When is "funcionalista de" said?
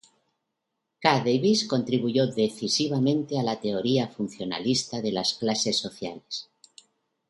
4.07-5.11